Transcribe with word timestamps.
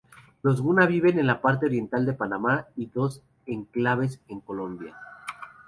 Los 0.41 0.61
guna 0.63 0.87
viven 0.87 1.19
en 1.19 1.27
la 1.27 1.41
parte 1.41 1.67
oriental 1.67 2.07
de 2.07 2.13
Panamá 2.15 2.65
y 2.75 2.87
dos 2.87 3.21
enclaves 3.45 4.19
en 4.29 4.39
Colombia. 4.39 4.97